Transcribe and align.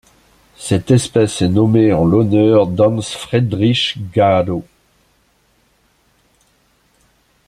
Cette 0.57 0.89
espèce 0.89 1.43
est 1.43 1.47
nommée 1.47 1.93
en 1.93 2.05
l'honneur 2.05 2.65
d'Hans 2.65 3.03
Friedrich 3.03 3.99
Gadow. 4.11 4.65